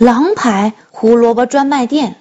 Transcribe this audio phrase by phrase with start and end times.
[0.00, 2.16] 狼牌胡萝卜专卖店。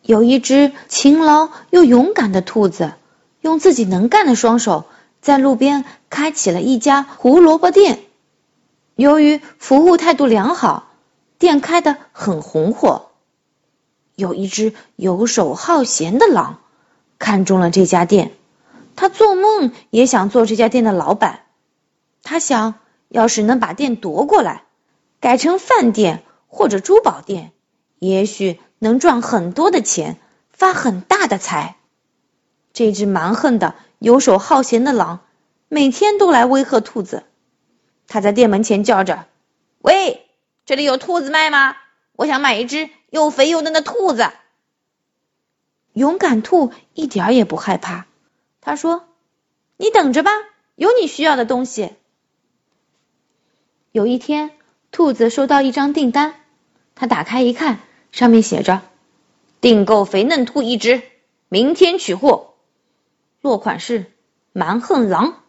[0.00, 2.92] 有一只勤劳又勇敢的兔子，
[3.40, 4.84] 用自己能干的双手，
[5.20, 7.98] 在路边开启了一家胡萝卜店。
[8.94, 10.88] 由于服务态度良好，
[11.36, 13.08] 店开得很红火。
[14.14, 16.60] 有一只游手好闲的狼，
[17.18, 18.30] 看中了这家店，
[18.94, 21.40] 他做梦也想做这家店的老板。
[22.22, 22.74] 他想，
[23.08, 24.62] 要是能把店夺过来，
[25.20, 27.52] 改成饭店或者珠宝店，
[27.98, 30.18] 也许能赚很多的钱，
[30.50, 31.76] 发很大的财。
[32.72, 35.20] 这只蛮横的、游手好闲的狼，
[35.68, 37.24] 每天都来威吓兔子。
[38.06, 39.26] 他在店门前叫着
[39.82, 40.26] ：“喂，
[40.64, 41.76] 这里有兔子卖吗？
[42.14, 44.30] 我想买一只又肥又嫩的兔子。”
[45.92, 48.06] 勇敢兔一点也不害怕，
[48.60, 49.08] 他说
[49.76, 50.30] ：“你等着吧，
[50.76, 51.92] 有你需要的东西。”
[53.90, 54.52] 有一天，
[54.90, 56.34] 兔子收到一张订单，
[56.94, 57.78] 他打开一看，
[58.10, 58.82] 上面写着
[59.60, 61.02] ：“订购肥嫩兔一只，
[61.48, 62.54] 明天取货。”
[63.40, 64.06] 落款是
[64.52, 65.42] 蛮横狼。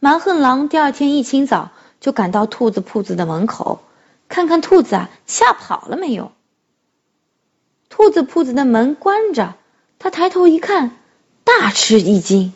[0.00, 3.80] 蛮横狼第二天一清早就赶到兔子铺子的门口，
[4.28, 6.32] 看看兔子啊吓跑了没有。
[7.88, 9.54] 兔子铺子的门关着，
[9.98, 10.98] 他抬头一看，
[11.44, 12.52] 大吃一惊。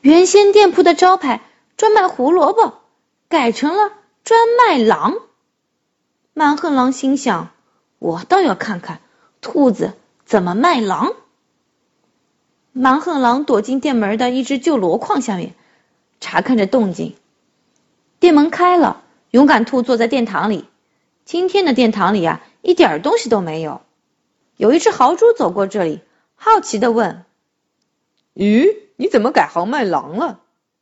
[0.00, 1.42] 原先店铺的招牌
[1.76, 2.74] 专卖胡萝卜，
[3.28, 3.92] 改成了
[4.24, 5.18] 专卖狼。
[6.32, 7.50] 蛮横狼心想：
[7.98, 9.00] 我倒要看看
[9.40, 9.92] 兔子
[10.24, 11.12] 怎么卖狼。
[12.72, 15.54] 蛮横狼躲进店门的一只旧箩筐下面。
[16.20, 17.16] 查看着动静，
[18.18, 20.64] 店门开了，勇敢兔坐在殿堂里。
[21.26, 23.82] 今天的殿堂里啊，一点东西都没有。
[24.56, 26.00] 有一只豪猪走过这里，
[26.34, 27.26] 好奇的问
[28.34, 30.40] ：“咦，你怎么改行卖狼了？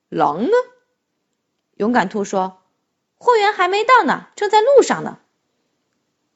[0.09, 0.53] 狼呢？”
[1.75, 2.59] 勇敢兔说
[3.23, 5.19] ：“货源还没到呢，正在路上呢。”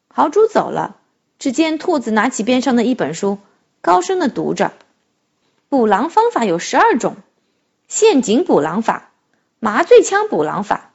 [0.09, 0.97] 豪猪走了，
[1.41, 3.39] 只见兔子拿起边上的一本书，
[3.81, 4.73] 高声的读着
[5.69, 7.17] ：“捕狼方法有十二种。”
[7.89, 9.11] 陷阱捕狼法、
[9.59, 10.93] 麻醉枪捕狼法、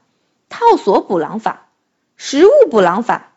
[0.50, 1.68] 套索捕狼法、
[2.16, 3.34] 食物捕狼法、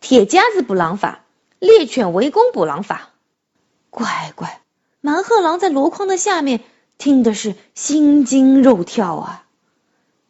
[0.00, 1.20] 铁夹子捕狼法、
[1.58, 3.10] 猎犬围攻捕狼法。
[3.90, 4.60] 乖乖，
[5.00, 6.60] 蛮鹤狼在箩筐的下面
[6.98, 9.46] 听的是心惊肉跳啊！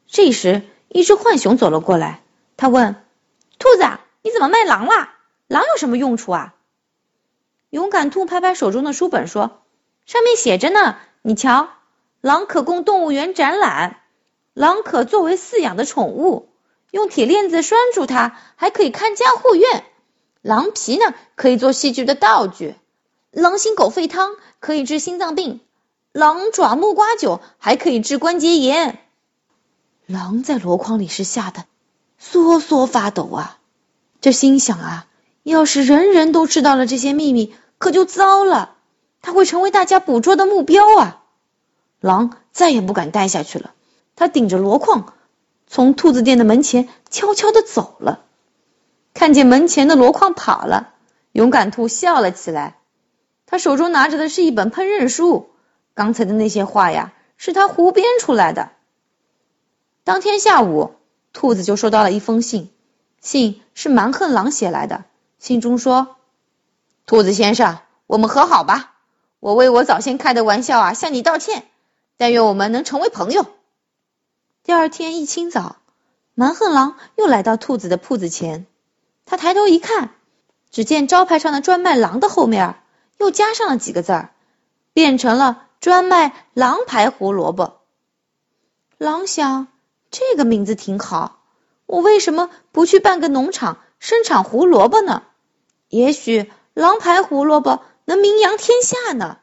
[0.07, 2.23] 这时，一只浣熊走了过来，
[2.57, 2.97] 他问
[3.59, 3.85] ：“兔子，
[4.23, 5.15] 你怎么卖狼啦？
[5.49, 6.55] 狼有什么用处啊？”
[7.71, 9.63] 勇敢兔拍拍手中的书本说
[10.05, 11.71] ：“上面写着呢，你瞧。”
[12.21, 14.01] 狼可供动物园展览，
[14.55, 16.51] 狼可作为饲养的宠物，
[16.93, 19.85] 用铁链子拴住它，还可以看家护院。
[20.41, 22.77] 狼皮呢，可以做戏剧的道具。
[23.33, 25.61] 狼心狗肺汤可以治心脏病，
[26.13, 28.99] 狼爪木瓜酒还可以治关节炎。
[30.13, 31.65] 狼在箩筐里是吓得
[32.19, 33.59] 瑟瑟发抖啊！
[34.21, 35.07] 这心想啊，
[35.43, 38.75] 要是人人都知道了这些秘密，可就糟了，
[39.23, 41.23] 他会成为大家捕捉的目标啊！
[41.99, 43.73] 狼再也不敢待下去了，
[44.15, 45.15] 他顶着箩筐，
[45.67, 48.21] 从兔子店的门前悄悄的走了。
[49.15, 50.91] 看见门前的箩筐跑了，
[51.33, 52.77] 勇敢兔笑了起来。
[53.47, 55.49] 他手中拿着的是一本烹饪书，
[55.95, 58.73] 刚才的那些话呀，是他胡编出来的。
[60.05, 60.95] 当天下午，
[61.33, 62.71] 兔子就收到了一封信，
[63.21, 65.05] 信是蛮横狼写来的。
[65.39, 66.17] 信中说
[67.07, 68.95] ：“兔子先生，我们和好吧，
[69.39, 71.69] 我为我早先开的玩笑啊，向你道歉。”
[72.19, 73.47] 但愿我们能成为朋友。
[74.63, 75.77] 第二天一清早，
[76.35, 78.67] 蛮横狼又来到兔子的铺子前。
[79.25, 80.11] 他抬头一看，
[80.71, 82.77] 只见招牌上的“专卖狼”的后面
[83.19, 84.31] 又加上了几个字儿，
[84.93, 87.81] 变成了“专卖狼牌胡萝卜”。
[88.99, 89.67] 狼想，
[90.13, 91.41] 这个名字挺好，
[91.87, 95.25] 我为什么不去办个农场生产胡萝卜呢？
[95.89, 99.39] 也许狼牌胡萝卜能名扬天下呢。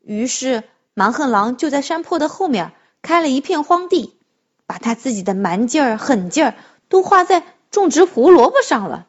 [0.00, 0.64] 于是。
[0.96, 2.70] 蛮横狼就在山坡的后面
[3.02, 4.16] 开了一片荒地，
[4.64, 6.54] 把他自己的蛮劲儿、狠劲儿
[6.88, 7.42] 都花在
[7.72, 9.08] 种植胡萝卜上了。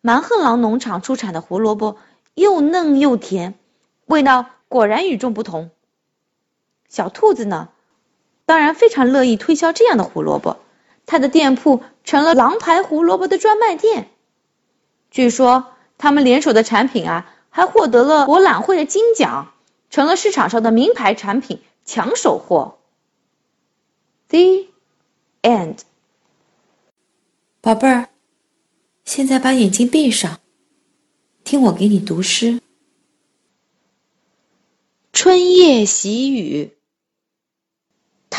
[0.00, 1.98] 蛮横狼农场出产的胡萝卜
[2.32, 3.58] 又嫩又甜，
[4.06, 5.70] 味道果然与众不同。
[6.88, 7.68] 小兔子呢，
[8.46, 10.58] 当然非常乐意推销这样的胡萝卜，
[11.06, 14.10] 他的店铺成了狼牌胡萝卜的专卖店。
[15.10, 15.66] 据说
[15.98, 19.52] 他们联手的产品啊，还获得了博览会的金奖。
[19.90, 22.78] 成了市场上的名牌产品，抢手货。
[24.28, 24.68] The
[25.42, 25.78] end。
[27.60, 28.08] 宝贝儿，
[29.04, 30.38] 现在把眼睛闭上，
[31.42, 32.52] 听我给你读诗。
[35.12, 36.70] 《春夜喜雨》，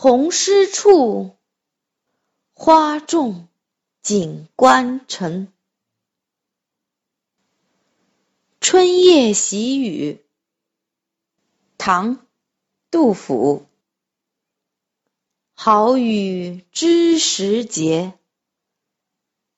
[0.00, 1.36] 红湿处，
[2.54, 3.48] 花重
[4.00, 5.52] 锦官城。
[8.60, 10.24] 春夜喜雨，
[11.78, 12.24] 唐。
[12.92, 13.66] 杜甫，
[15.54, 18.16] 好雨知时节，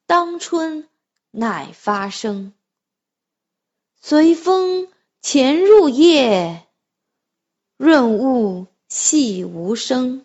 [0.07, 0.89] 当春
[1.31, 2.55] 乃发生。
[4.01, 4.89] 随风
[5.21, 6.67] 潜入夜，
[7.77, 10.25] 润物细无声。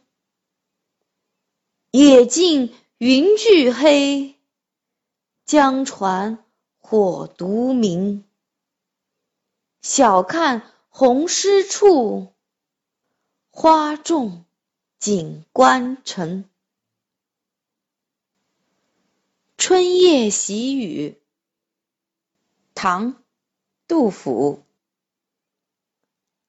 [1.98, 4.36] 野径云俱黑，
[5.46, 6.44] 江船
[6.78, 8.26] 火独明。
[9.80, 12.34] 晓看红湿处。
[13.50, 14.44] 花重
[15.00, 16.44] 锦官城。
[19.56, 21.18] 春夜喜雨，
[22.74, 23.24] 唐，
[23.88, 24.62] 杜甫。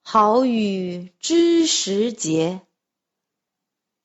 [0.03, 2.63] 好雨知时节，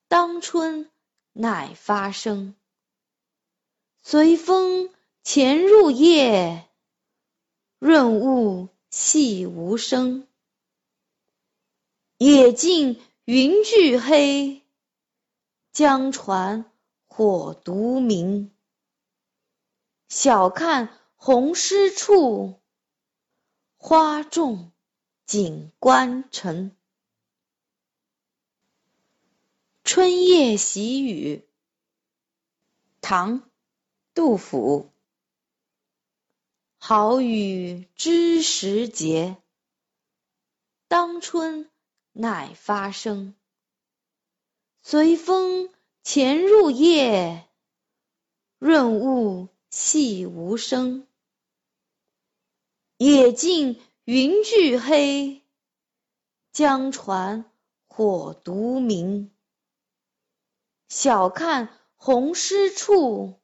[0.06, 0.88] 当春
[1.32, 2.54] 乃发生。
[4.02, 4.90] 随风
[5.22, 6.68] 潜入夜，
[7.78, 10.26] 润物细无声。
[12.18, 14.62] 野径云俱黑，
[15.72, 16.70] 江船
[17.06, 18.54] 火独明。
[20.08, 22.60] 晓看红湿处，
[23.76, 24.72] 花重
[25.24, 26.76] 锦官城。
[29.94, 31.46] 春夜喜雨，
[33.02, 33.42] 唐，
[34.14, 34.90] 杜甫。
[36.78, 39.36] 好雨知时节，
[40.88, 41.68] 当春。
[42.12, 43.34] 乃发生，
[44.82, 45.68] 随风
[46.02, 47.46] 潜入夜，
[48.58, 51.06] 润物细无声。
[52.96, 55.42] 野径云俱黑，
[56.50, 57.44] 江船
[57.88, 59.30] 火独明。
[60.94, 63.40] 晓看红湿处，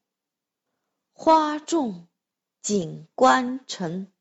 [1.14, 2.06] 花重
[2.60, 4.12] 锦官城。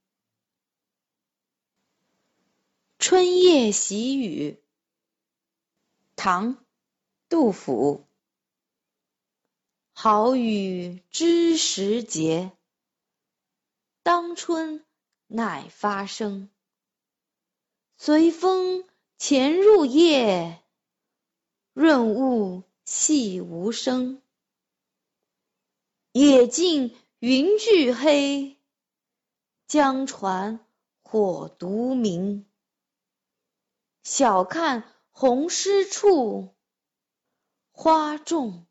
[2.97, 4.63] 春夜喜雨，
[6.15, 6.65] 唐，
[7.27, 8.07] 杜甫。
[9.91, 12.53] 好雨知时节，
[14.03, 14.85] 当春
[15.27, 16.49] 乃发生。
[17.97, 18.85] 随风
[19.17, 20.63] 潜入夜，
[21.73, 24.21] 润物细无声。
[26.13, 28.57] 野径云俱黑，
[29.67, 30.65] 江船
[31.01, 32.49] 火独明。
[34.03, 36.55] 晓看红湿处，
[37.73, 38.65] 花重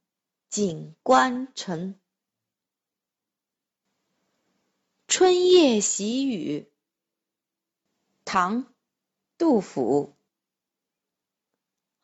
[0.48, 2.00] 锦官城。
[5.08, 6.72] 春夜喜雨，
[8.24, 8.72] 唐，
[9.36, 10.15] 杜甫。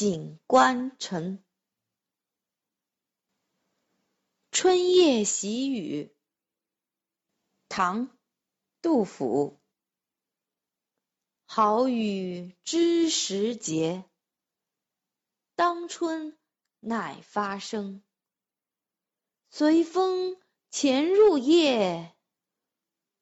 [0.00, 1.44] 锦官城。
[4.50, 6.10] 春夜喜雨，
[7.68, 8.08] 唐，
[8.80, 9.60] 杜甫。
[11.44, 14.06] 好雨知时节，
[15.54, 16.34] 当春
[16.78, 18.02] 乃发生。
[19.50, 20.38] 随风
[20.70, 22.16] 潜入夜，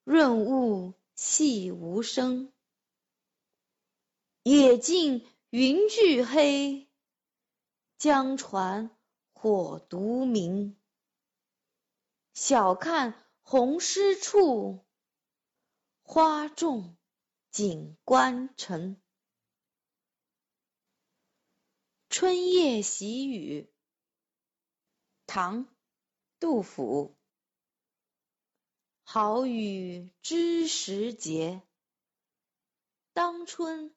[0.04, 2.52] 润物细无声。
[4.44, 6.90] 野径云俱黑，
[7.97, 8.95] 江船
[9.33, 10.78] 火独明。
[12.35, 14.85] 晓看红湿处，
[16.02, 16.95] 花重。
[17.50, 19.00] 锦官城。
[22.11, 23.73] 春夜喜雨，
[25.26, 25.67] 唐，
[26.38, 27.17] 杜甫。
[29.02, 31.62] 好雨知时节，
[33.14, 33.97] 当春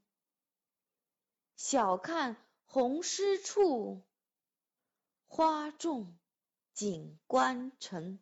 [1.63, 4.01] 晓看红湿处，
[5.27, 6.17] 花重
[6.73, 8.17] 锦官城。